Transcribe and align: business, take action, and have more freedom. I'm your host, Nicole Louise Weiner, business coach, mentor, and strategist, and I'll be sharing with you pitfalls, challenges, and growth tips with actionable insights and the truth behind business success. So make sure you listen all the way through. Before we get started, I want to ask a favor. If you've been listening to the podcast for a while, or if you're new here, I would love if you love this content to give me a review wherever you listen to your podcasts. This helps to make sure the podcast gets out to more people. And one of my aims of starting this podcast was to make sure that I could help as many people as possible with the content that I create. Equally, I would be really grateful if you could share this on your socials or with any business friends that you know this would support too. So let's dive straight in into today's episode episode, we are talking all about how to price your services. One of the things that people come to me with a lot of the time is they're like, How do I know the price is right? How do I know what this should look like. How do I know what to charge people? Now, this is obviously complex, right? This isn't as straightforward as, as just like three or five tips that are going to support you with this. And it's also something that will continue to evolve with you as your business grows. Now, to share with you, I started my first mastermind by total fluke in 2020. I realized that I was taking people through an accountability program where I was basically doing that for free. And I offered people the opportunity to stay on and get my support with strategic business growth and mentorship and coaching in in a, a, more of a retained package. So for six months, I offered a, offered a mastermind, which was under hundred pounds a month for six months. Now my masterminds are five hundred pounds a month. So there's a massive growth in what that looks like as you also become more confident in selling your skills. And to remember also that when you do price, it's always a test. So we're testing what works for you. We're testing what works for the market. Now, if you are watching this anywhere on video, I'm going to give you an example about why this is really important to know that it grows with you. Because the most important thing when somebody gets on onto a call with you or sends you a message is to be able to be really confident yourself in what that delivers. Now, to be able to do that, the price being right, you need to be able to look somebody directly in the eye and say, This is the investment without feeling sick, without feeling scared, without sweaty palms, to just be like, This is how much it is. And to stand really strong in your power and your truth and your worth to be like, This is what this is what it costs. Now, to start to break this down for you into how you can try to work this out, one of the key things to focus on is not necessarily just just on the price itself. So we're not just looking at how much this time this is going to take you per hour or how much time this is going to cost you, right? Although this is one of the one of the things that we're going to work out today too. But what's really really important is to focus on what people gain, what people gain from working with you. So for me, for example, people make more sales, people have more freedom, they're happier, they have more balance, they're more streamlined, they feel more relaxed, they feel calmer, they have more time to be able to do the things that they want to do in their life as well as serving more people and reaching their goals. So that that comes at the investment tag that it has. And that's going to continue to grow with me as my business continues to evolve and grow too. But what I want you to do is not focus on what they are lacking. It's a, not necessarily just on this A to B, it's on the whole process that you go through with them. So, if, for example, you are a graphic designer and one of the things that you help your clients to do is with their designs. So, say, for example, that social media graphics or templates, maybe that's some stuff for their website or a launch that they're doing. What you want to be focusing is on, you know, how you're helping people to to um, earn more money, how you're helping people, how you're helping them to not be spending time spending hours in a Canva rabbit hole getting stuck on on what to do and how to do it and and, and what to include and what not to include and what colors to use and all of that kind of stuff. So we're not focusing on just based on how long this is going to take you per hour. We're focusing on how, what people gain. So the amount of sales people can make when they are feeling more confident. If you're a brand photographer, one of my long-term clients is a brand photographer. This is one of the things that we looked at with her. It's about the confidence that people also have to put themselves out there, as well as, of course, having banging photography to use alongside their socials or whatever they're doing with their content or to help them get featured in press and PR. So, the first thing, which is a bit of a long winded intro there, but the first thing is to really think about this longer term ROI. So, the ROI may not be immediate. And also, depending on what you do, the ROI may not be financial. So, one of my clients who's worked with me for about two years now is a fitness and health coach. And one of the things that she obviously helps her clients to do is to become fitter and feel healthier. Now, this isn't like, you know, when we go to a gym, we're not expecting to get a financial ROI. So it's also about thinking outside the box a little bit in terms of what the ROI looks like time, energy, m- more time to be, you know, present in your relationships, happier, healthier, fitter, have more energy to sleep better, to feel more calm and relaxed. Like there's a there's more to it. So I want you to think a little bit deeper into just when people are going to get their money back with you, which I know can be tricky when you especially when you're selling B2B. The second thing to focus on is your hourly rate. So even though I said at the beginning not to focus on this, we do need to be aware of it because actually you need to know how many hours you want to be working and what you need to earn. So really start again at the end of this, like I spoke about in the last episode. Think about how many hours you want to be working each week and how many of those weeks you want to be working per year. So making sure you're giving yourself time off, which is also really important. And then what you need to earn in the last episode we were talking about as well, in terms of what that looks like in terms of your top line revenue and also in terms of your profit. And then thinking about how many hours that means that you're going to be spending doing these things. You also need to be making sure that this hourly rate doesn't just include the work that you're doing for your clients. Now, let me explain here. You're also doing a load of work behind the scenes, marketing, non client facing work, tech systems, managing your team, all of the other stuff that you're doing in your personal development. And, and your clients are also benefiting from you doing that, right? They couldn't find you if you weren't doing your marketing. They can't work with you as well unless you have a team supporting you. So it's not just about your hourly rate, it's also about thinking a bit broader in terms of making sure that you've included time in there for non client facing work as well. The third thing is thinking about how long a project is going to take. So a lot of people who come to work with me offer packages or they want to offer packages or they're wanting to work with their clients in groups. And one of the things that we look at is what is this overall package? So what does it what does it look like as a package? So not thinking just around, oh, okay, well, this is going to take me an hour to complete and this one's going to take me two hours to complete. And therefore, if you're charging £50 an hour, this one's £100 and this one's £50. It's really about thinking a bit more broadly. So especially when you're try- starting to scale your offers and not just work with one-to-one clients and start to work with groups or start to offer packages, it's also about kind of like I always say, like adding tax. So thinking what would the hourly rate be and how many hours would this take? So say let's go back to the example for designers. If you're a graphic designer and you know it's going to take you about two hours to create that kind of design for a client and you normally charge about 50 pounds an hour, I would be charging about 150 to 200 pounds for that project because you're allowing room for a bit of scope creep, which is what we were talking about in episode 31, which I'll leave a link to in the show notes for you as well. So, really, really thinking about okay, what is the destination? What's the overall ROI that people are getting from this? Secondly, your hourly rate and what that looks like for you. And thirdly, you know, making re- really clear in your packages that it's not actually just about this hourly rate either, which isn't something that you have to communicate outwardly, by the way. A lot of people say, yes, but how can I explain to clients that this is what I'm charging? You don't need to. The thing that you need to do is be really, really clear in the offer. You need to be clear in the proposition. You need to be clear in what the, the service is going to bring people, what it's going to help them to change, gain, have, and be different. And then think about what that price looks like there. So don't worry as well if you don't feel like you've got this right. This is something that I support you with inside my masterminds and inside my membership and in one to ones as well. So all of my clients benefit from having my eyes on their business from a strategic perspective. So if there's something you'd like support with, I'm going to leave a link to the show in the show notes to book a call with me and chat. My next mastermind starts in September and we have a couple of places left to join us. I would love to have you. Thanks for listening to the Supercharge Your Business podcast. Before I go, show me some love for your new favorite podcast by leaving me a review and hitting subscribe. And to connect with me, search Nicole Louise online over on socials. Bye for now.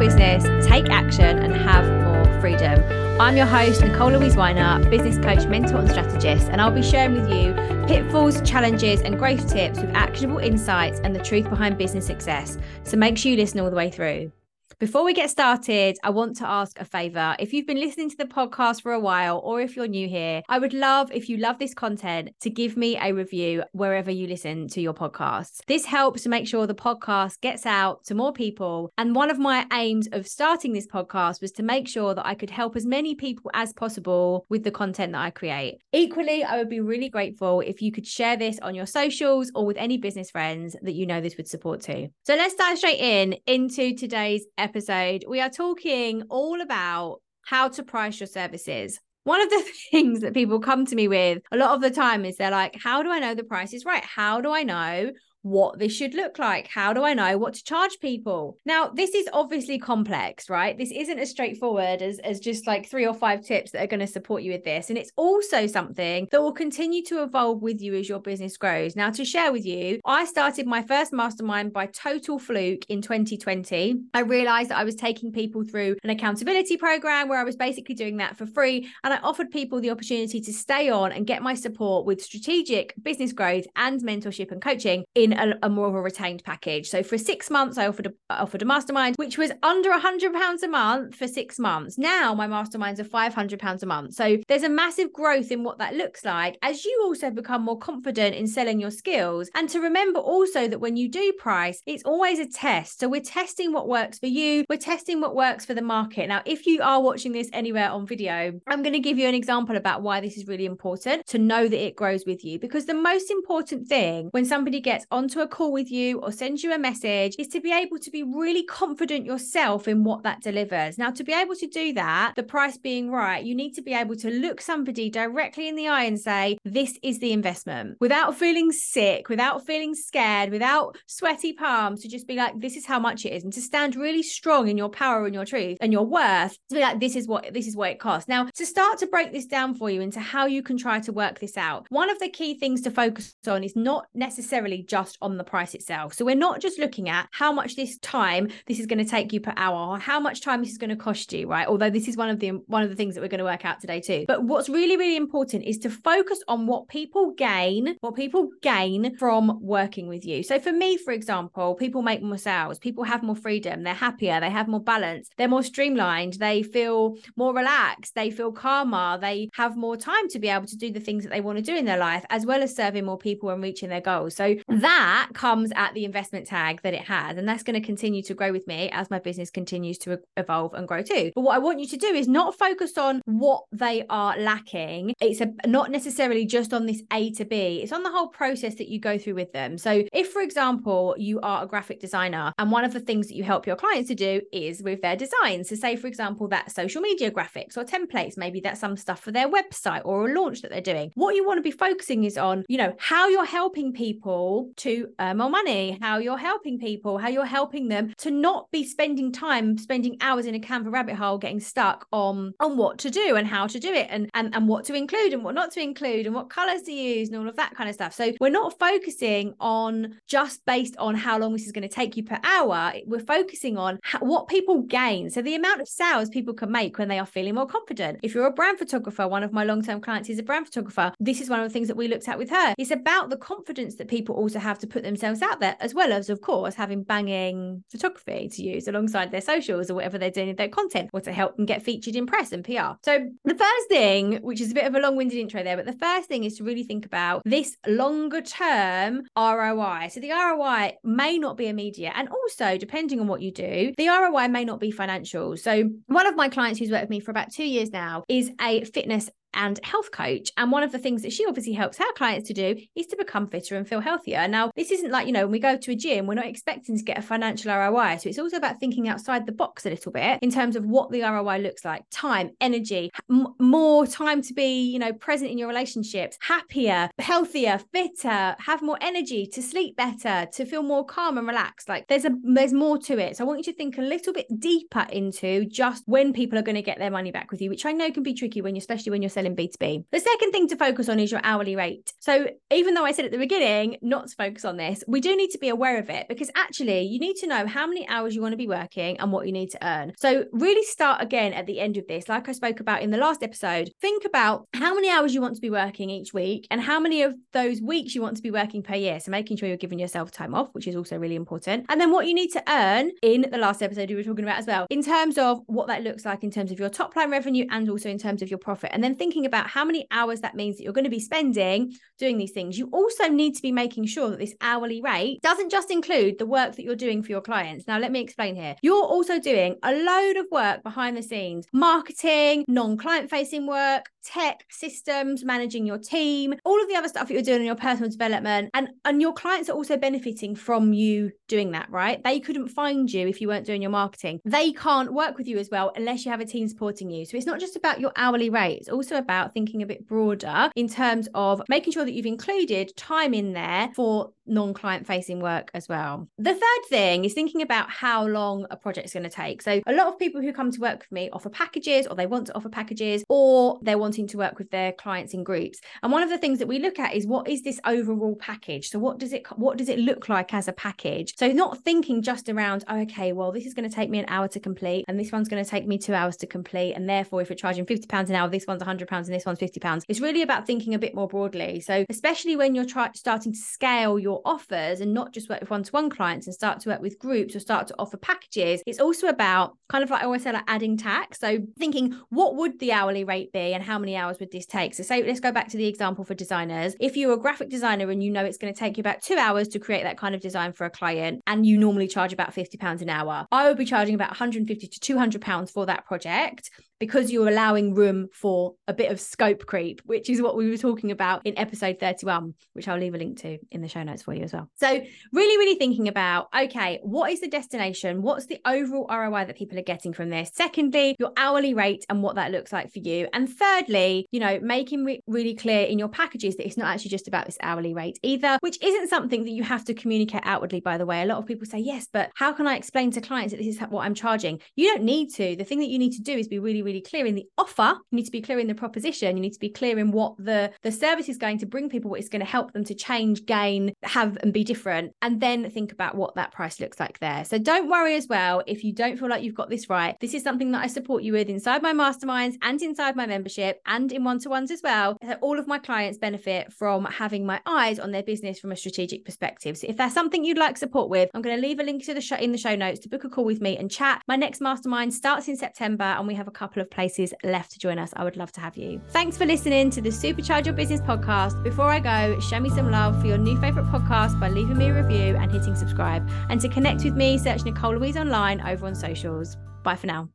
business, 0.00 0.42
take 0.66 0.88
action, 0.88 1.38
and 1.38 1.54
have 1.54 1.84
more 2.04 2.40
freedom. 2.40 2.82
I'm 3.20 3.36
your 3.36 3.44
host, 3.44 3.82
Nicole 3.82 4.12
Louise 4.12 4.34
Weiner, 4.34 4.82
business 4.88 5.18
coach, 5.18 5.46
mentor, 5.46 5.76
and 5.76 5.90
strategist, 5.90 6.48
and 6.48 6.58
I'll 6.58 6.70
be 6.70 6.82
sharing 6.82 7.20
with 7.20 7.30
you 7.30 7.52
pitfalls, 7.86 8.40
challenges, 8.40 9.02
and 9.02 9.18
growth 9.18 9.46
tips 9.52 9.78
with 9.78 9.90
actionable 9.90 10.38
insights 10.38 11.00
and 11.00 11.14
the 11.14 11.22
truth 11.22 11.50
behind 11.50 11.76
business 11.76 12.06
success. 12.06 12.56
So 12.82 12.96
make 12.96 13.18
sure 13.18 13.30
you 13.30 13.36
listen 13.36 13.60
all 13.60 13.68
the 13.68 13.76
way 13.76 13.90
through. 13.90 14.32
Before 14.80 15.04
we 15.04 15.12
get 15.12 15.28
started, 15.28 15.98
I 16.02 16.08
want 16.08 16.36
to 16.36 16.48
ask 16.48 16.80
a 16.80 16.86
favor. 16.86 17.36
If 17.38 17.52
you've 17.52 17.66
been 17.66 17.78
listening 17.78 18.08
to 18.08 18.16
the 18.16 18.24
podcast 18.24 18.80
for 18.80 18.92
a 18.92 18.98
while, 18.98 19.42
or 19.44 19.60
if 19.60 19.76
you're 19.76 19.86
new 19.86 20.08
here, 20.08 20.40
I 20.48 20.58
would 20.58 20.72
love 20.72 21.12
if 21.12 21.28
you 21.28 21.36
love 21.36 21.58
this 21.58 21.74
content 21.74 22.30
to 22.40 22.48
give 22.48 22.78
me 22.78 22.96
a 22.96 23.12
review 23.12 23.62
wherever 23.72 24.10
you 24.10 24.26
listen 24.26 24.68
to 24.68 24.80
your 24.80 24.94
podcasts. 24.94 25.60
This 25.66 25.84
helps 25.84 26.22
to 26.22 26.30
make 26.30 26.48
sure 26.48 26.66
the 26.66 26.74
podcast 26.74 27.42
gets 27.42 27.66
out 27.66 28.04
to 28.04 28.14
more 28.14 28.32
people. 28.32 28.90
And 28.96 29.14
one 29.14 29.28
of 29.30 29.38
my 29.38 29.66
aims 29.70 30.08
of 30.12 30.26
starting 30.26 30.72
this 30.72 30.86
podcast 30.86 31.42
was 31.42 31.52
to 31.52 31.62
make 31.62 31.86
sure 31.86 32.14
that 32.14 32.26
I 32.26 32.34
could 32.34 32.48
help 32.48 32.74
as 32.74 32.86
many 32.86 33.14
people 33.14 33.50
as 33.52 33.74
possible 33.74 34.46
with 34.48 34.64
the 34.64 34.70
content 34.70 35.12
that 35.12 35.20
I 35.20 35.28
create. 35.28 35.82
Equally, 35.92 36.42
I 36.42 36.56
would 36.56 36.70
be 36.70 36.80
really 36.80 37.10
grateful 37.10 37.60
if 37.60 37.82
you 37.82 37.92
could 37.92 38.06
share 38.06 38.38
this 38.38 38.58
on 38.60 38.74
your 38.74 38.86
socials 38.86 39.52
or 39.54 39.66
with 39.66 39.76
any 39.76 39.98
business 39.98 40.30
friends 40.30 40.74
that 40.80 40.94
you 40.94 41.04
know 41.04 41.20
this 41.20 41.36
would 41.36 41.48
support 41.48 41.82
too. 41.82 42.08
So 42.24 42.34
let's 42.34 42.54
dive 42.54 42.78
straight 42.78 42.98
in 42.98 43.34
into 43.46 43.94
today's 43.94 44.46
episode 44.56 44.69
episode, 44.70 45.24
we 45.28 45.40
are 45.40 45.50
talking 45.50 46.22
all 46.28 46.60
about 46.60 47.18
how 47.42 47.68
to 47.68 47.82
price 47.82 48.20
your 48.20 48.28
services. 48.28 49.00
One 49.24 49.40
of 49.40 49.50
the 49.50 49.64
things 49.90 50.20
that 50.20 50.32
people 50.32 50.60
come 50.60 50.86
to 50.86 50.94
me 50.94 51.08
with 51.08 51.42
a 51.50 51.56
lot 51.56 51.74
of 51.74 51.80
the 51.80 51.90
time 51.90 52.24
is 52.24 52.36
they're 52.36 52.52
like, 52.52 52.76
How 52.80 53.02
do 53.02 53.10
I 53.10 53.18
know 53.18 53.34
the 53.34 53.42
price 53.42 53.72
is 53.74 53.84
right? 53.84 54.04
How 54.04 54.40
do 54.40 54.52
I 54.52 54.62
know 54.62 55.10
what 55.42 55.78
this 55.78 55.92
should 55.92 56.14
look 56.14 56.38
like. 56.38 56.68
How 56.68 56.92
do 56.92 57.02
I 57.02 57.14
know 57.14 57.38
what 57.38 57.54
to 57.54 57.64
charge 57.64 57.98
people? 58.00 58.58
Now, 58.64 58.88
this 58.88 59.14
is 59.14 59.28
obviously 59.32 59.78
complex, 59.78 60.50
right? 60.50 60.76
This 60.76 60.92
isn't 60.92 61.18
as 61.18 61.30
straightforward 61.30 62.02
as, 62.02 62.18
as 62.20 62.40
just 62.40 62.66
like 62.66 62.88
three 62.88 63.06
or 63.06 63.14
five 63.14 63.42
tips 63.42 63.72
that 63.72 63.82
are 63.82 63.86
going 63.86 64.00
to 64.00 64.06
support 64.06 64.42
you 64.42 64.52
with 64.52 64.64
this. 64.64 64.88
And 64.88 64.98
it's 64.98 65.12
also 65.16 65.66
something 65.66 66.28
that 66.30 66.42
will 66.42 66.52
continue 66.52 67.02
to 67.04 67.22
evolve 67.22 67.62
with 67.62 67.80
you 67.80 67.94
as 67.94 68.08
your 68.08 68.20
business 68.20 68.56
grows. 68.56 68.96
Now, 68.96 69.10
to 69.10 69.24
share 69.24 69.52
with 69.52 69.64
you, 69.64 70.00
I 70.04 70.24
started 70.24 70.66
my 70.66 70.82
first 70.82 71.12
mastermind 71.12 71.72
by 71.72 71.86
total 71.86 72.38
fluke 72.38 72.84
in 72.88 73.02
2020. 73.02 74.02
I 74.14 74.20
realized 74.20 74.70
that 74.70 74.78
I 74.78 74.84
was 74.84 74.94
taking 74.94 75.32
people 75.32 75.64
through 75.64 75.96
an 76.02 76.10
accountability 76.10 76.76
program 76.76 77.28
where 77.28 77.38
I 77.38 77.44
was 77.44 77.56
basically 77.56 77.94
doing 77.94 78.18
that 78.18 78.36
for 78.36 78.46
free. 78.46 78.88
And 79.04 79.14
I 79.14 79.18
offered 79.18 79.50
people 79.50 79.80
the 79.80 79.90
opportunity 79.90 80.40
to 80.40 80.52
stay 80.52 80.90
on 80.90 81.12
and 81.12 81.26
get 81.26 81.42
my 81.42 81.54
support 81.54 82.06
with 82.06 82.22
strategic 82.22 82.94
business 83.02 83.32
growth 83.32 83.64
and 83.76 84.00
mentorship 84.02 84.52
and 84.52 84.62
coaching 84.62 85.04
in 85.14 85.29
in 85.32 85.38
a, 85.38 85.58
a, 85.62 85.70
more 85.70 85.88
of 85.88 85.94
a 85.94 86.00
retained 86.00 86.42
package. 86.44 86.88
So 86.88 87.02
for 87.02 87.18
six 87.18 87.50
months, 87.50 87.78
I 87.78 87.86
offered 87.86 88.06
a, 88.06 88.12
offered 88.30 88.62
a 88.62 88.64
mastermind, 88.64 89.16
which 89.16 89.38
was 89.38 89.52
under 89.62 89.90
hundred 89.98 90.32
pounds 90.32 90.62
a 90.62 90.68
month 90.68 91.14
for 91.14 91.28
six 91.28 91.58
months. 91.58 91.98
Now 91.98 92.34
my 92.34 92.46
masterminds 92.46 92.98
are 92.98 93.04
five 93.04 93.34
hundred 93.34 93.60
pounds 93.60 93.82
a 93.82 93.86
month. 93.86 94.14
So 94.14 94.38
there's 94.48 94.62
a 94.62 94.68
massive 94.68 95.12
growth 95.12 95.50
in 95.50 95.64
what 95.64 95.78
that 95.78 95.94
looks 95.94 96.24
like 96.24 96.56
as 96.62 96.84
you 96.84 97.02
also 97.04 97.30
become 97.30 97.62
more 97.62 97.78
confident 97.78 98.34
in 98.34 98.46
selling 98.46 98.80
your 98.80 98.90
skills. 98.90 99.50
And 99.54 99.68
to 99.70 99.80
remember 99.80 100.20
also 100.20 100.68
that 100.68 100.80
when 100.80 100.96
you 100.96 101.08
do 101.08 101.32
price, 101.38 101.82
it's 101.86 102.02
always 102.04 102.38
a 102.38 102.46
test. 102.46 103.00
So 103.00 103.08
we're 103.08 103.20
testing 103.20 103.72
what 103.72 103.88
works 103.88 104.18
for 104.18 104.26
you. 104.26 104.64
We're 104.68 104.78
testing 104.78 105.20
what 105.20 105.34
works 105.34 105.64
for 105.64 105.74
the 105.74 105.82
market. 105.82 106.28
Now, 106.28 106.42
if 106.44 106.66
you 106.66 106.80
are 106.82 107.00
watching 107.00 107.32
this 107.32 107.50
anywhere 107.52 107.90
on 107.90 108.06
video, 108.06 108.58
I'm 108.66 108.82
going 108.82 108.92
to 108.94 109.00
give 109.00 109.18
you 109.18 109.26
an 109.26 109.34
example 109.34 109.76
about 109.76 110.02
why 110.02 110.20
this 110.20 110.36
is 110.36 110.46
really 110.46 110.64
important 110.64 111.26
to 111.26 111.38
know 111.38 111.68
that 111.68 111.86
it 111.86 111.96
grows 111.96 112.24
with 112.26 112.44
you. 112.44 112.58
Because 112.58 112.86
the 112.86 112.94
most 112.94 113.30
important 113.30 113.86
thing 113.88 114.28
when 114.32 114.44
somebody 114.44 114.80
gets 114.80 115.06
on 115.10 115.19
onto 115.20 115.40
a 115.40 115.46
call 115.46 115.70
with 115.70 115.90
you 115.90 116.18
or 116.20 116.32
sends 116.32 116.64
you 116.64 116.72
a 116.72 116.78
message 116.78 117.36
is 117.38 117.46
to 117.46 117.60
be 117.60 117.70
able 117.70 117.98
to 117.98 118.10
be 118.10 118.22
really 118.22 118.62
confident 118.62 119.26
yourself 119.26 119.86
in 119.86 120.02
what 120.02 120.22
that 120.22 120.40
delivers. 120.40 120.96
Now, 120.96 121.10
to 121.10 121.22
be 121.22 121.34
able 121.34 121.54
to 121.56 121.66
do 121.66 121.92
that, 121.92 122.32
the 122.36 122.42
price 122.42 122.78
being 122.78 123.10
right, 123.10 123.44
you 123.44 123.54
need 123.54 123.72
to 123.72 123.82
be 123.82 123.92
able 123.92 124.16
to 124.16 124.30
look 124.30 124.62
somebody 124.62 125.10
directly 125.10 125.68
in 125.68 125.76
the 125.76 125.88
eye 125.88 126.04
and 126.04 126.18
say, 126.18 126.56
This 126.64 126.98
is 127.02 127.18
the 127.18 127.32
investment 127.32 127.98
without 128.00 128.34
feeling 128.34 128.72
sick, 128.72 129.28
without 129.28 129.66
feeling 129.66 129.94
scared, 129.94 130.50
without 130.50 130.96
sweaty 131.06 131.52
palms, 131.52 132.00
to 132.00 132.08
just 132.08 132.26
be 132.26 132.36
like, 132.36 132.58
This 132.58 132.76
is 132.76 132.86
how 132.86 132.98
much 132.98 133.26
it 133.26 133.34
is. 133.34 133.44
And 133.44 133.52
to 133.52 133.60
stand 133.60 133.96
really 133.96 134.22
strong 134.22 134.68
in 134.68 134.78
your 134.78 134.88
power 134.88 135.26
and 135.26 135.34
your 135.34 135.44
truth 135.44 135.76
and 135.82 135.92
your 135.92 136.06
worth 136.06 136.56
to 136.70 136.76
be 136.76 136.80
like, 136.80 136.98
This 136.98 137.14
is 137.14 137.28
what 137.28 137.52
this 137.52 137.66
is 137.66 137.76
what 137.76 137.90
it 137.90 138.00
costs. 138.00 138.26
Now, 138.26 138.46
to 138.54 138.64
start 138.64 138.98
to 139.00 139.06
break 139.06 139.32
this 139.32 139.44
down 139.44 139.74
for 139.74 139.90
you 139.90 140.00
into 140.00 140.20
how 140.20 140.46
you 140.46 140.62
can 140.62 140.78
try 140.78 140.98
to 141.00 141.12
work 141.12 141.40
this 141.40 141.58
out, 141.58 141.84
one 141.90 142.08
of 142.08 142.18
the 142.20 142.30
key 142.30 142.58
things 142.58 142.80
to 142.82 142.90
focus 142.90 143.34
on 143.46 143.62
is 143.62 143.76
not 143.76 144.06
necessarily 144.14 144.82
just 144.82 145.09
just 145.10 145.18
on 145.22 145.36
the 145.36 145.44
price 145.44 145.74
itself. 145.74 146.14
So 146.14 146.24
we're 146.24 146.36
not 146.36 146.60
just 146.60 146.78
looking 146.78 147.08
at 147.08 147.28
how 147.32 147.52
much 147.52 147.76
this 147.76 147.98
time 147.98 148.48
this 148.66 148.78
is 148.78 148.86
going 148.86 148.98
to 148.98 149.04
take 149.04 149.32
you 149.32 149.40
per 149.40 149.52
hour 149.56 149.94
or 149.94 149.98
how 149.98 150.20
much 150.20 150.40
time 150.40 150.60
this 150.60 150.70
is 150.70 150.78
going 150.78 150.90
to 150.90 150.96
cost 150.96 151.32
you, 151.32 151.48
right? 151.48 151.66
Although 151.66 151.90
this 151.90 152.08
is 152.08 152.16
one 152.16 152.28
of 152.28 152.38
the 152.38 152.50
one 152.66 152.82
of 152.82 152.90
the 152.90 152.96
things 152.96 153.14
that 153.14 153.20
we're 153.20 153.28
going 153.28 153.38
to 153.38 153.44
work 153.44 153.64
out 153.64 153.80
today 153.80 154.00
too. 154.00 154.24
But 154.28 154.44
what's 154.44 154.68
really 154.68 154.96
really 154.96 155.16
important 155.16 155.64
is 155.64 155.78
to 155.78 155.90
focus 155.90 156.42
on 156.48 156.66
what 156.66 156.88
people 156.88 157.32
gain, 157.36 157.96
what 158.00 158.14
people 158.14 158.50
gain 158.62 159.16
from 159.16 159.58
working 159.60 160.08
with 160.08 160.24
you. 160.24 160.42
So 160.42 160.58
for 160.58 160.72
me, 160.72 160.96
for 160.96 161.12
example, 161.12 161.74
people 161.74 162.02
make 162.02 162.22
more 162.22 162.38
sales, 162.38 162.78
people 162.78 163.04
have 163.04 163.22
more 163.22 163.36
freedom, 163.36 163.82
they're 163.82 163.94
happier, 163.94 164.40
they 164.40 164.50
have 164.50 164.68
more 164.68 164.80
balance, 164.80 165.28
they're 165.36 165.48
more 165.48 165.62
streamlined, 165.62 166.34
they 166.34 166.62
feel 166.62 167.16
more 167.36 167.54
relaxed, 167.54 168.14
they 168.14 168.30
feel 168.30 168.52
calmer, 168.52 169.18
they 169.18 169.50
have 169.54 169.76
more 169.76 169.96
time 169.96 170.28
to 170.28 170.38
be 170.38 170.48
able 170.48 170.66
to 170.66 170.76
do 170.76 170.90
the 170.92 171.00
things 171.00 171.24
that 171.24 171.30
they 171.30 171.40
want 171.40 171.58
to 171.58 171.62
do 171.62 171.74
in 171.74 171.84
their 171.84 171.98
life 171.98 172.24
as 172.30 172.46
well 172.46 172.62
as 172.62 172.74
serving 172.74 173.04
more 173.04 173.18
people 173.18 173.50
and 173.50 173.62
reaching 173.62 173.88
their 173.88 174.00
goals. 174.00 174.36
So 174.36 174.56
that 174.68 174.99
that 175.00 175.30
comes 175.32 175.72
at 175.76 175.94
the 175.94 176.04
investment 176.04 176.46
tag 176.46 176.82
that 176.82 176.92
it 176.92 177.00
has. 177.00 177.38
And 177.38 177.48
that's 177.48 177.62
going 177.62 177.80
to 177.80 177.86
continue 177.86 178.22
to 178.24 178.34
grow 178.34 178.52
with 178.52 178.66
me 178.66 178.90
as 178.92 179.08
my 179.08 179.18
business 179.18 179.50
continues 179.50 179.96
to 179.98 180.20
evolve 180.36 180.74
and 180.74 180.86
grow 180.86 181.00
too. 181.02 181.32
But 181.34 181.40
what 181.40 181.54
I 181.54 181.58
want 181.58 181.80
you 181.80 181.86
to 181.86 181.96
do 181.96 182.08
is 182.08 182.28
not 182.28 182.58
focus 182.58 182.98
on 182.98 183.22
what 183.24 183.64
they 183.72 184.04
are 184.10 184.38
lacking. 184.38 185.14
It's 185.18 185.40
a, 185.40 185.48
not 185.66 185.90
necessarily 185.90 186.44
just 186.44 186.74
on 186.74 186.84
this 186.84 187.02
A 187.14 187.32
to 187.32 187.46
B, 187.46 187.80
it's 187.82 187.92
on 187.92 188.02
the 188.02 188.10
whole 188.10 188.28
process 188.28 188.74
that 188.74 188.88
you 188.88 189.00
go 189.00 189.16
through 189.16 189.36
with 189.36 189.52
them. 189.52 189.78
So, 189.78 190.04
if, 190.12 190.32
for 190.32 190.42
example, 190.42 191.14
you 191.18 191.40
are 191.40 191.64
a 191.64 191.66
graphic 191.66 191.98
designer 191.98 192.52
and 192.58 192.70
one 192.70 192.84
of 192.84 192.92
the 192.92 193.00
things 193.00 193.28
that 193.28 193.36
you 193.36 193.42
help 193.42 193.66
your 193.66 193.76
clients 193.76 194.08
to 194.08 194.14
do 194.14 194.42
is 194.52 194.82
with 194.82 195.00
their 195.00 195.16
designs. 195.16 195.70
So, 195.70 195.76
say, 195.76 195.96
for 195.96 196.08
example, 196.08 196.46
that 196.48 196.72
social 196.72 197.00
media 197.00 197.30
graphics 197.30 197.78
or 197.78 197.84
templates, 197.84 198.36
maybe 198.36 198.60
that's 198.60 198.80
some 198.80 198.98
stuff 198.98 199.20
for 199.20 199.32
their 199.32 199.48
website 199.48 200.02
or 200.04 200.28
a 200.28 200.34
launch 200.34 200.60
that 200.60 200.70
they're 200.70 200.82
doing. 200.82 201.10
What 201.14 201.36
you 201.36 201.46
want 201.46 201.56
to 201.56 201.62
be 201.62 201.70
focusing 201.70 202.24
is 202.24 202.36
on, 202.36 202.64
you 202.68 202.76
know, 202.76 202.94
how 202.98 203.28
you're 203.28 203.46
helping 203.46 203.94
people 203.94 204.70
to 204.76 204.89
to 204.90 205.04
um, 205.18 205.30
earn 205.30 205.36
more 205.38 205.50
money, 205.50 205.98
how 206.00 206.18
you're 206.18 206.38
helping 206.38 206.78
people, 206.78 207.18
how 207.18 207.28
you're 207.28 207.44
helping 207.44 207.88
them 207.88 208.12
to 208.18 208.30
not 208.30 208.70
be 208.70 208.84
spending 208.84 209.32
time 209.32 209.78
spending 209.78 210.16
hours 210.20 210.46
in 210.46 210.54
a 210.54 210.60
Canva 210.60 210.92
rabbit 210.92 211.16
hole 211.16 211.38
getting 211.38 211.60
stuck 211.60 212.06
on 212.12 212.52
on 212.60 212.76
what 212.76 212.98
to 212.98 213.10
do 213.10 213.36
and 213.36 213.46
how 213.46 213.66
to 213.66 213.78
do 213.78 213.92
it 213.92 214.06
and 214.10 214.28
and, 214.34 214.54
and 214.54 214.68
what 214.68 214.84
to 214.84 214.94
include 214.94 215.32
and 215.32 215.44
what 215.44 215.54
not 215.54 215.70
to 215.72 215.80
include 215.80 216.26
and 216.26 216.34
what 216.34 216.50
colors 216.50 216.82
to 216.82 216.92
use 216.92 217.28
and 217.28 217.38
all 217.38 217.48
of 217.48 217.56
that 217.56 217.74
kind 217.74 217.88
of 217.88 217.94
stuff. 217.94 218.14
So 218.14 218.32
we're 218.40 218.50
not 218.50 218.78
focusing 218.78 219.54
on 219.60 220.18
just 220.26 220.64
based 220.66 220.96
on 220.98 221.14
how 221.14 221.38
long 221.38 221.52
this 221.52 221.66
is 221.66 221.72
going 221.72 221.88
to 221.88 221.94
take 221.94 222.16
you 222.16 222.24
per 222.24 222.38
hour. 222.42 222.92
We're 223.06 223.20
focusing 223.20 223.76
on 223.76 223.98
how, 224.02 224.18
what 224.20 224.48
people 224.48 224.82
gain. 224.82 225.30
So 225.30 225.42
the 225.42 225.54
amount 225.54 225.80
of 225.80 225.88
sales 225.88 226.28
people 226.28 226.54
can 226.54 226.70
make 226.70 226.98
when 226.98 227.08
they 227.08 227.18
are 227.18 227.26
feeling 227.26 227.54
more 227.54 227.66
confident. 227.66 228.20
If 228.22 228.34
you're 228.34 228.46
a 228.46 228.52
brand 228.52 228.78
photographer, 228.78 229.28
one 229.28 229.42
of 229.42 229.52
my 229.52 229.64
long-term 229.64 230.00
clients 230.00 230.28
is 230.28 230.38
a 230.38 230.42
brand 230.42 230.66
photographer. 230.66 231.12
This 231.20 231.40
is 231.40 231.48
one 231.48 231.60
of 231.60 231.68
the 231.68 231.72
things 231.72 231.88
that 231.88 231.96
we 231.96 232.08
looked 232.08 232.28
at 232.28 232.38
with 232.38 232.50
her. 232.50 232.74
It's 232.78 232.90
about 232.90 233.30
the 233.30 233.36
confidence 233.36 233.96
that 233.96 234.08
people 234.08 234.34
also 234.34 234.58
have 234.58 234.78
to 234.80 234.86
put 234.86 235.02
themselves 235.02 235.42
out 235.42 235.60
there, 235.60 235.76
as 235.80 235.94
well 235.94 236.12
as, 236.12 236.30
of 236.30 236.40
course, 236.40 236.74
having 236.74 237.02
banging 237.02 237.84
photography 237.90 238.48
to 238.48 238.62
use 238.62 238.88
alongside 238.88 239.30
their 239.30 239.40
socials 239.40 239.90
or 239.90 239.94
whatever 239.94 240.18
they're 240.18 240.30
doing 240.30 240.48
with 240.48 240.56
their 240.56 240.68
content 240.68 241.10
or 241.12 241.20
to 241.20 241.32
help 241.32 241.56
them 241.56 241.66
get 241.66 241.82
featured 241.82 242.16
in 242.16 242.26
press 242.26 242.52
and 242.52 242.64
PR. 242.64 242.94
So, 243.04 243.28
the 243.44 243.54
first 243.54 243.88
thing, 243.88 244.36
which 244.42 244.60
is 244.60 244.70
a 244.70 244.74
bit 244.74 244.86
of 244.86 244.94
a 244.94 245.00
long 245.00 245.16
winded 245.16 245.38
intro 245.38 245.62
there, 245.62 245.76
but 245.76 245.86
the 245.86 245.92
first 245.92 246.28
thing 246.28 246.44
is 246.44 246.56
to 246.58 246.64
really 246.64 246.84
think 246.84 247.06
about 247.06 247.42
this 247.44 247.76
longer 247.86 248.40
term 248.40 249.22
ROI. 249.36 250.08
So, 250.10 250.20
the 250.20 250.30
ROI 250.30 250.96
may 251.04 251.38
not 251.38 251.56
be 251.56 251.66
immediate. 251.66 252.12
And 252.16 252.28
also, 252.28 252.76
depending 252.76 253.20
on 253.20 253.26
what 253.26 253.42
you 253.42 253.52
do, 253.52 253.92
the 253.96 254.08
ROI 254.08 254.48
may 254.48 254.64
not 254.64 254.80
be 254.80 254.90
financial. 254.90 255.56
So, 255.56 255.90
one 256.06 256.26
of 256.26 256.36
my 256.36 256.48
clients 256.48 256.78
who's 256.78 256.90
worked 256.90 257.04
with 257.04 257.10
me 257.10 257.20
for 257.20 257.30
about 257.30 257.52
two 257.52 257.64
years 257.64 257.90
now 257.90 258.24
is 258.28 258.50
a 258.60 258.84
fitness 258.84 259.30
and 259.54 259.80
health 259.84 260.10
coach. 260.10 260.50
And 260.56 260.70
one 260.70 260.82
of 260.82 260.92
the 260.92 260.98
things 260.98 261.22
that 261.22 261.32
she 261.32 261.46
obviously 261.46 261.72
helps 261.72 261.98
her 261.98 262.12
clients 262.14 262.48
to 262.48 262.54
do 262.54 262.76
is 262.94 263.06
to 263.08 263.16
become 263.16 263.48
fitter 263.48 263.76
and 263.76 263.88
feel 263.88 264.00
healthier. 264.00 264.46
Now, 264.48 264.70
this 264.76 264.90
isn't 264.90 265.10
like, 265.10 265.26
you 265.26 265.32
know, 265.32 265.42
when 265.42 265.52
we 265.52 265.58
go 265.58 265.76
to 265.76 265.92
a 265.92 265.96
gym, 265.96 266.26
we're 266.26 266.34
not 266.34 266.46
expecting 266.46 266.96
to 266.96 267.04
get 267.04 267.18
a 267.18 267.22
financial 267.22 267.72
ROI. 267.72 268.18
So 268.18 268.28
it's 268.28 268.38
also 268.38 268.56
about 268.56 268.80
thinking 268.80 269.08
outside 269.08 269.46
the 269.46 269.52
box 269.52 269.86
a 269.86 269.90
little 269.90 270.12
bit 270.12 270.38
in 270.42 270.50
terms 270.50 270.76
of 270.76 270.84
what 270.84 271.10
the 271.10 271.22
ROI 271.22 271.58
looks 271.58 271.84
like 271.84 272.04
time, 272.10 272.50
energy, 272.60 273.10
m- 273.30 273.54
more 273.58 274.06
time 274.06 274.42
to 274.42 274.54
be, 274.54 274.82
you 274.90 274.98
know, 274.98 275.12
present 275.12 275.50
in 275.50 275.58
your 275.58 275.68
relationships, 275.68 276.36
happier, 276.40 277.10
healthier, 277.18 277.80
fitter, 277.92 278.56
have 278.58 278.82
more 278.82 278.98
energy 279.00 279.46
to 279.46 279.62
sleep 279.62 279.96
better, 279.96 280.46
to 280.52 280.64
feel 280.64 280.82
more 280.82 281.04
calm 281.04 281.38
and 281.38 281.46
relaxed. 281.46 281.88
Like 281.88 282.06
there's 282.08 282.24
a 282.24 282.30
there's 282.42 282.72
more 282.72 282.98
to 282.98 283.18
it. 283.18 283.36
So 283.36 283.44
I 283.44 283.46
want 283.46 283.58
you 283.58 283.72
to 283.72 283.76
think 283.76 283.98
a 283.98 284.02
little 284.02 284.32
bit 284.32 284.46
deeper 284.58 285.06
into 285.10 285.64
just 285.66 286.04
when 286.06 286.32
people 286.32 286.58
are 286.58 286.62
going 286.62 286.76
to 286.76 286.82
get 286.82 286.98
their 286.98 287.10
money 287.10 287.30
back 287.30 287.50
with 287.50 287.60
you, 287.60 287.70
which 287.70 287.86
I 287.86 287.92
know 287.92 288.10
can 288.10 288.22
be 288.22 288.34
tricky 288.34 288.62
when 288.62 288.74
you 288.74 288.80
especially 288.80 289.10
when 289.10 289.22
you're 289.22 289.28
selling 289.40 289.56
B2B. 289.56 290.04
The 290.12 290.20
second 290.20 290.52
thing 290.52 290.68
to 290.68 290.76
focus 290.76 291.08
on 291.08 291.18
is 291.18 291.30
your 291.30 291.40
hourly 291.44 291.76
rate. 291.76 292.12
So 292.20 292.48
even 292.70 292.94
though 292.94 293.04
I 293.04 293.12
said 293.12 293.24
at 293.24 293.32
the 293.32 293.38
beginning 293.38 293.96
not 294.02 294.28
to 294.28 294.36
focus 294.36 294.64
on 294.64 294.76
this, 294.76 295.02
we 295.08 295.20
do 295.20 295.34
need 295.36 295.50
to 295.50 295.58
be 295.58 295.68
aware 295.68 295.98
of 295.98 296.10
it 296.10 296.28
because 296.28 296.50
actually 296.54 297.02
you 297.02 297.18
need 297.18 297.36
to 297.36 297.46
know 297.46 297.66
how 297.66 297.86
many 297.86 298.06
hours 298.08 298.34
you 298.34 298.42
want 298.42 298.52
to 298.52 298.58
be 298.58 298.68
working 298.68 299.18
and 299.18 299.32
what 299.32 299.46
you 299.46 299.52
need 299.52 299.70
to 299.70 299.86
earn. 299.86 300.12
So 300.18 300.44
really 300.52 300.84
start 300.84 301.22
again 301.22 301.52
at 301.52 301.66
the 301.66 301.80
end 301.80 301.96
of 301.96 302.06
this, 302.06 302.28
like 302.28 302.48
I 302.48 302.52
spoke 302.52 302.80
about 302.80 303.02
in 303.02 303.10
the 303.10 303.18
last 303.18 303.42
episode. 303.42 303.90
Think 304.00 304.24
about 304.24 304.66
how 304.74 304.94
many 304.94 305.10
hours 305.10 305.34
you 305.34 305.40
want 305.40 305.54
to 305.54 305.60
be 305.60 305.70
working 305.70 306.10
each 306.10 306.34
week 306.34 306.66
and 306.70 306.80
how 306.80 307.00
many 307.00 307.22
of 307.22 307.34
those 307.52 307.80
weeks 307.80 308.14
you 308.14 308.22
want 308.22 308.36
to 308.36 308.42
be 308.42 308.50
working 308.50 308.82
per 308.82 308.94
year. 308.94 309.20
So 309.20 309.30
making 309.30 309.56
sure 309.56 309.68
you're 309.68 309.78
giving 309.78 309.98
yourself 309.98 310.30
time 310.30 310.54
off, 310.54 310.68
which 310.72 310.86
is 310.86 310.96
also 310.96 311.16
really 311.16 311.36
important. 311.36 311.86
And 311.88 312.00
then 312.00 312.10
what 312.10 312.26
you 312.26 312.34
need 312.34 312.50
to 312.52 312.62
earn 312.70 313.10
in 313.22 313.46
the 313.50 313.58
last 313.58 313.82
episode 313.82 314.10
we 314.10 314.16
were 314.16 314.22
talking 314.22 314.44
about 314.44 314.58
as 314.58 314.66
well, 314.66 314.86
in 314.90 315.02
terms 315.02 315.38
of 315.38 315.60
what 315.66 315.86
that 315.86 316.02
looks 316.02 316.24
like 316.24 316.44
in 316.44 316.50
terms 316.50 316.70
of 316.70 316.78
your 316.78 316.88
top 316.88 317.16
line 317.16 317.30
revenue 317.30 317.66
and 317.70 317.88
also 317.88 318.10
in 318.10 318.18
terms 318.18 318.42
of 318.42 318.50
your 318.50 318.58
profit. 318.58 318.90
And 318.92 319.02
then 319.02 319.14
thinking 319.30 319.46
about 319.46 319.68
how 319.68 319.84
many 319.84 320.08
hours 320.10 320.40
that 320.40 320.56
means 320.56 320.76
that 320.76 320.82
you're 320.82 320.92
going 320.92 321.04
to 321.04 321.10
be 321.10 321.20
spending 321.20 321.94
doing 322.20 322.38
these 322.38 322.52
things. 322.52 322.78
You 322.78 322.88
also 322.92 323.26
need 323.28 323.56
to 323.56 323.62
be 323.62 323.72
making 323.72 324.06
sure 324.06 324.30
that 324.30 324.38
this 324.38 324.54
hourly 324.60 325.00
rate 325.02 325.40
doesn't 325.42 325.70
just 325.70 325.90
include 325.90 326.38
the 326.38 326.46
work 326.46 326.76
that 326.76 326.84
you're 326.84 326.94
doing 326.94 327.22
for 327.22 327.32
your 327.32 327.40
clients. 327.40 327.88
Now, 327.88 327.98
let 327.98 328.12
me 328.12 328.20
explain 328.20 328.54
here. 328.54 328.76
You're 328.82 329.02
also 329.02 329.40
doing 329.40 329.76
a 329.82 329.92
load 329.92 330.36
of 330.36 330.46
work 330.52 330.84
behind 330.84 331.16
the 331.16 331.22
scenes, 331.22 331.66
marketing, 331.72 332.64
non 332.68 332.96
client 332.96 333.30
facing 333.30 333.66
work, 333.66 334.04
tech 334.24 334.64
systems, 334.70 335.44
managing 335.44 335.86
your 335.86 335.98
team, 335.98 336.54
all 336.64 336.80
of 336.80 336.88
the 336.88 336.94
other 336.94 337.08
stuff 337.08 337.28
that 337.28 337.34
you're 337.34 337.42
doing 337.42 337.60
in 337.60 337.66
your 337.66 337.74
personal 337.74 338.10
development. 338.10 338.70
And, 338.74 338.90
and 339.04 339.20
your 339.20 339.32
clients 339.32 339.68
are 339.70 339.74
also 339.74 339.96
benefiting 339.96 340.54
from 340.54 340.92
you 340.92 341.32
doing 341.48 341.72
that, 341.72 341.90
right? 341.90 342.22
They 342.22 342.40
couldn't 342.40 342.68
find 342.68 343.10
you 343.12 343.26
if 343.26 343.40
you 343.40 343.48
weren't 343.48 343.66
doing 343.66 343.82
your 343.82 343.90
marketing. 343.90 344.40
They 344.44 344.72
can't 344.72 345.12
work 345.12 345.38
with 345.38 345.48
you 345.48 345.58
as 345.58 345.70
well 345.70 345.92
unless 345.96 346.24
you 346.24 346.30
have 346.30 346.40
a 346.40 346.46
team 346.46 346.68
supporting 346.68 347.10
you. 347.10 347.24
So 347.24 347.36
it's 347.36 347.46
not 347.46 347.60
just 347.60 347.76
about 347.76 348.00
your 348.00 348.12
hourly 348.16 348.50
rate, 348.50 348.78
it's 348.78 348.88
also 348.88 349.16
about 349.16 349.54
thinking 349.54 349.82
a 349.82 349.86
bit 349.86 350.06
broader 350.06 350.70
in 350.76 350.88
terms 350.88 351.28
of 351.34 351.62
making 351.68 351.92
sure 351.92 352.04
that 352.04 352.09
you've 352.12 352.26
included 352.26 352.96
time 352.96 353.34
in 353.34 353.52
there 353.52 353.90
for 353.94 354.32
non 354.50 354.74
client 354.74 355.06
facing 355.06 355.40
work 355.40 355.70
as 355.74 355.88
well. 355.88 356.28
The 356.38 356.52
third 356.52 356.84
thing 356.88 357.24
is 357.24 357.32
thinking 357.32 357.62
about 357.62 357.90
how 357.90 358.26
long 358.26 358.66
a 358.70 358.76
project 358.76 359.06
is 359.06 359.12
going 359.12 359.22
to 359.24 359.30
take. 359.30 359.62
So 359.62 359.80
a 359.86 359.92
lot 359.92 360.08
of 360.08 360.18
people 360.18 360.42
who 360.42 360.52
come 360.52 360.70
to 360.72 360.80
work 360.80 361.00
with 361.00 361.12
me 361.12 361.30
offer 361.32 361.48
packages 361.48 362.06
or 362.06 362.16
they 362.16 362.26
want 362.26 362.48
to 362.48 362.56
offer 362.56 362.68
packages 362.68 363.24
or 363.28 363.78
they're 363.82 363.98
wanting 363.98 364.26
to 364.28 364.36
work 364.36 364.58
with 364.58 364.70
their 364.70 364.92
clients 364.92 365.32
in 365.32 365.44
groups. 365.44 365.80
And 366.02 366.12
one 366.12 366.22
of 366.22 366.28
the 366.28 366.38
things 366.38 366.58
that 366.58 366.68
we 366.68 366.78
look 366.78 366.98
at 366.98 367.14
is 367.14 367.26
what 367.26 367.48
is 367.48 367.62
this 367.62 367.80
overall 367.86 368.36
package? 368.36 368.90
So 368.90 368.98
what 368.98 369.18
does 369.18 369.32
it 369.32 369.46
what 369.56 369.78
does 369.78 369.88
it 369.88 369.98
look 369.98 370.28
like 370.28 370.52
as 370.52 370.68
a 370.68 370.72
package? 370.72 371.34
So 371.36 371.48
not 371.52 371.78
thinking 371.84 372.22
just 372.22 372.48
around, 372.48 372.84
oh, 372.88 373.00
okay, 373.02 373.32
well, 373.32 373.52
this 373.52 373.66
is 373.66 373.74
going 373.74 373.88
to 373.88 373.94
take 373.94 374.10
me 374.10 374.18
an 374.18 374.26
hour 374.28 374.48
to 374.48 374.60
complete 374.60 375.04
and 375.08 375.18
this 375.18 375.32
one's 375.32 375.48
going 375.48 375.62
to 375.62 375.70
take 375.70 375.86
me 375.86 375.98
two 375.98 376.14
hours 376.14 376.36
to 376.38 376.46
complete. 376.46 376.94
And 376.94 377.08
therefore, 377.08 377.40
if 377.40 377.48
you're 377.48 377.56
charging 377.56 377.86
£50 377.86 378.28
an 378.28 378.34
hour, 378.34 378.48
this 378.48 378.66
one's 378.66 378.82
£100 378.82 379.10
and 379.10 379.26
this 379.26 379.46
one's 379.46 379.58
£50. 379.58 380.02
It's 380.08 380.20
really 380.20 380.42
about 380.42 380.66
thinking 380.66 380.94
a 380.94 380.98
bit 380.98 381.14
more 381.14 381.28
broadly. 381.28 381.80
So 381.80 381.99
especially 382.08 382.56
when 382.56 382.74
you're 382.74 382.84
try- 382.84 383.10
starting 383.14 383.52
to 383.52 383.58
scale 383.58 384.18
your 384.18 384.40
offers 384.44 385.00
and 385.00 385.12
not 385.12 385.32
just 385.32 385.48
work 385.48 385.60
with 385.60 385.70
one-to-one 385.70 386.10
clients 386.10 386.46
and 386.46 386.54
start 386.54 386.80
to 386.80 386.88
work 386.88 387.00
with 387.00 387.18
groups 387.18 387.54
or 387.54 387.60
start 387.60 387.86
to 387.88 387.94
offer 387.98 388.16
packages, 388.16 388.82
it's 388.86 389.00
also 389.00 389.26
about 389.28 389.76
kind 389.88 390.04
of 390.04 390.10
like 390.10 390.22
I 390.22 390.24
always 390.24 390.42
say, 390.42 390.52
like 390.52 390.64
adding 390.66 390.96
tax. 390.96 391.38
So 391.38 391.58
thinking 391.78 392.18
what 392.30 392.56
would 392.56 392.78
the 392.78 392.92
hourly 392.92 393.24
rate 393.24 393.52
be 393.52 393.74
and 393.74 393.82
how 393.82 393.98
many 393.98 394.16
hours 394.16 394.38
would 394.40 394.50
this 394.50 394.66
take? 394.66 394.94
So 394.94 395.02
say 395.02 395.22
let's 395.22 395.40
go 395.40 395.52
back 395.52 395.68
to 395.68 395.76
the 395.76 395.86
example 395.86 396.24
for 396.24 396.34
designers. 396.34 396.94
If 397.00 397.16
you're 397.16 397.34
a 397.34 397.38
graphic 397.38 397.68
designer 397.68 398.10
and 398.10 398.22
you 398.22 398.30
know 398.30 398.44
it's 398.44 398.58
going 398.58 398.72
to 398.72 398.78
take 398.78 398.96
you 398.96 399.02
about 399.02 399.22
two 399.22 399.36
hours 399.36 399.68
to 399.68 399.78
create 399.78 400.04
that 400.04 400.18
kind 400.18 400.34
of 400.34 400.40
design 400.40 400.72
for 400.72 400.84
a 400.84 400.90
client 400.90 401.42
and 401.46 401.66
you 401.66 401.78
normally 401.78 402.08
charge 402.08 402.32
about 402.32 402.54
50 402.54 402.78
pounds 402.78 403.02
an 403.02 403.08
hour, 403.08 403.46
I 403.52 403.68
would 403.68 403.78
be 403.78 403.84
charging 403.84 404.14
about 404.14 404.30
150 404.30 404.86
to 404.86 405.00
200 405.00 405.40
pounds 405.40 405.70
for 405.70 405.86
that 405.86 406.04
project 406.06 406.70
because 407.00 407.32
you're 407.32 407.48
allowing 407.48 407.94
room 407.94 408.28
for 408.32 408.74
a 408.86 408.92
bit 408.92 409.10
of 409.10 409.18
scope 409.18 409.66
creep, 409.66 410.02
which 410.04 410.28
is 410.28 410.40
what 410.42 410.56
we 410.56 410.68
were 410.68 410.76
talking 410.76 411.10
about 411.10 411.40
in 411.46 411.58
episode 411.58 411.98
31, 411.98 412.54
which 412.74 412.86
I'll 412.86 412.98
leave 412.98 413.14
a 413.14 413.18
link 413.18 413.40
to 413.40 413.58
in 413.70 413.80
the 413.80 413.88
show 413.88 414.02
notes 414.02 414.22
for 414.22 414.34
you 414.34 414.44
as 414.44 414.52
well. 414.52 414.68
So, 414.76 415.00
really, 415.32 415.58
really 415.58 415.78
thinking 415.78 416.06
about 416.06 416.48
okay, 416.56 417.00
what 417.02 417.32
is 417.32 417.40
the 417.40 417.48
destination? 417.48 418.22
What's 418.22 418.46
the 418.46 418.60
overall 418.66 419.06
ROI 419.10 419.46
that 419.46 419.56
people 419.56 419.78
are 419.78 419.82
getting 419.82 420.12
from 420.12 420.28
this? 420.28 420.50
Secondly, 420.54 421.16
your 421.18 421.32
hourly 421.36 421.72
rate 421.72 422.04
and 422.10 422.22
what 422.22 422.36
that 422.36 422.52
looks 422.52 422.72
like 422.72 422.92
for 422.92 422.98
you. 422.98 423.28
And 423.32 423.48
thirdly, 423.48 424.26
you 424.30 424.38
know, 424.38 424.60
making 424.60 425.04
re- 425.04 425.22
really 425.26 425.54
clear 425.54 425.86
in 425.86 425.98
your 425.98 426.08
packages 426.08 426.56
that 426.56 426.66
it's 426.66 426.76
not 426.76 426.88
actually 426.88 427.10
just 427.10 427.28
about 427.28 427.46
this 427.46 427.56
hourly 427.62 427.94
rate 427.94 428.18
either, 428.22 428.58
which 428.60 428.82
isn't 428.82 429.08
something 429.08 429.44
that 429.44 429.50
you 429.50 429.62
have 429.62 429.84
to 429.86 429.94
communicate 429.94 430.42
outwardly, 430.44 430.80
by 430.80 430.98
the 430.98 431.06
way. 431.06 431.22
A 431.22 431.26
lot 431.26 431.38
of 431.38 431.46
people 431.46 431.66
say, 431.66 431.78
yes, 431.78 432.06
but 432.12 432.30
how 432.34 432.52
can 432.52 432.66
I 432.66 432.76
explain 432.76 433.10
to 433.12 433.22
clients 433.22 433.52
that 433.52 433.58
this 433.58 433.76
is 433.76 433.80
what 433.88 434.04
I'm 434.04 434.14
charging? 434.14 434.60
You 434.76 434.88
don't 434.88 435.04
need 435.04 435.32
to. 435.34 435.56
The 435.56 435.64
thing 435.64 435.78
that 435.78 435.88
you 435.88 435.98
need 435.98 436.12
to 436.12 436.22
do 436.22 436.32
is 436.32 436.46
be 436.46 436.58
really, 436.58 436.82
really 436.82 436.89
clear 436.98 437.26
in 437.26 437.34
the 437.34 437.46
offer. 437.58 437.98
You 438.10 438.16
need 438.16 438.24
to 438.24 438.32
be 438.32 438.40
clear 438.40 438.58
in 438.58 438.68
the 438.68 438.74
proposition. 438.74 439.36
You 439.36 439.42
need 439.42 439.52
to 439.52 439.60
be 439.60 439.68
clear 439.68 439.98
in 439.98 440.12
what 440.12 440.38
the, 440.38 440.72
the 440.82 440.90
service 440.90 441.28
is 441.28 441.36
going 441.36 441.58
to 441.58 441.66
bring 441.66 441.90
people, 441.90 442.10
what 442.10 442.20
it's 442.20 442.30
going 442.30 442.40
to 442.40 442.50
help 442.50 442.72
them 442.72 442.84
to 442.84 442.94
change, 442.94 443.44
gain, 443.44 443.92
have, 444.02 444.38
and 444.42 444.52
be 444.52 444.64
different. 444.64 445.12
And 445.20 445.40
then 445.40 445.68
think 445.68 445.92
about 445.92 446.14
what 446.14 446.34
that 446.36 446.52
price 446.52 446.80
looks 446.80 446.98
like 446.98 447.18
there. 447.18 447.44
So 447.44 447.58
don't 447.58 447.90
worry 447.90 448.16
as 448.16 448.26
well 448.28 448.62
if 448.66 448.82
you 448.82 448.94
don't 448.94 449.18
feel 449.18 449.28
like 449.28 449.42
you've 449.42 449.54
got 449.54 449.68
this 449.68 449.90
right. 449.90 450.16
This 450.20 450.32
is 450.32 450.42
something 450.42 450.70
that 450.72 450.82
I 450.82 450.86
support 450.86 451.22
you 451.22 451.32
with 451.34 451.48
inside 451.48 451.82
my 451.82 451.92
masterminds 451.92 452.54
and 452.62 452.80
inside 452.80 453.16
my 453.16 453.26
membership 453.26 453.80
and 453.84 454.10
in 454.10 454.24
one 454.24 454.38
to 454.40 454.48
ones 454.48 454.70
as 454.70 454.80
well. 454.82 455.18
So 455.22 455.34
all 455.40 455.58
of 455.58 455.66
my 455.66 455.78
clients 455.78 456.16
benefit 456.16 456.72
from 456.72 457.04
having 457.04 457.44
my 457.44 457.60
eyes 457.66 457.98
on 457.98 458.12
their 458.12 458.22
business 458.22 458.58
from 458.58 458.72
a 458.72 458.76
strategic 458.76 459.24
perspective. 459.24 459.76
So 459.76 459.88
if 459.88 459.96
there's 459.96 460.14
something 460.14 460.44
you'd 460.44 460.58
like 460.58 460.76
support 460.76 461.10
with, 461.10 461.30
I'm 461.34 461.42
going 461.42 461.56
to 461.56 461.62
leave 461.62 461.80
a 461.80 461.82
link 461.82 462.04
to 462.04 462.14
the 462.14 462.20
show 462.20 462.36
in 462.36 462.52
the 462.52 462.58
show 462.58 462.74
notes 462.74 463.00
to 463.00 463.08
book 463.08 463.24
a 463.24 463.28
call 463.28 463.44
with 463.44 463.60
me 463.60 463.76
and 463.76 463.90
chat. 463.90 464.22
My 464.26 464.36
next 464.36 464.60
mastermind 464.60 465.12
starts 465.12 465.48
in 465.48 465.56
September 465.56 466.04
and 466.04 466.26
we 466.26 466.34
have 466.34 466.48
a 466.48 466.52
couple 466.80 466.86
of 466.86 466.90
places 466.90 467.34
left 467.44 467.72
to 467.72 467.78
join 467.78 467.98
us. 467.98 468.12
I 468.16 468.24
would 468.24 468.36
love 468.36 468.52
to 468.52 468.60
have 468.60 468.76
you. 468.76 469.00
Thanks 469.08 469.36
for 469.36 469.46
listening 469.46 469.90
to 469.90 470.00
the 470.00 470.10
Supercharge 470.10 470.66
Your 470.66 470.74
Business 470.74 471.00
podcast. 471.00 471.62
Before 471.62 471.86
I 471.86 472.00
go, 472.00 472.40
show 472.40 472.60
me 472.60 472.70
some 472.70 472.90
love 472.90 473.20
for 473.20 473.26
your 473.26 473.38
new 473.38 473.60
favorite 473.60 473.86
podcast 473.86 474.38
by 474.40 474.48
leaving 474.48 474.78
me 474.78 474.86
a 474.86 475.02
review 475.02 475.36
and 475.36 475.50
hitting 475.50 475.76
subscribe. 475.76 476.28
And 476.48 476.60
to 476.60 476.68
connect 476.68 477.04
with 477.04 477.14
me, 477.14 477.38
search 477.38 477.64
Nicole 477.64 477.96
Louise 477.96 478.16
online 478.16 478.60
over 478.62 478.86
on 478.86 478.94
socials. 478.94 479.56
Bye 479.82 479.96
for 479.96 480.06
now. 480.06 480.28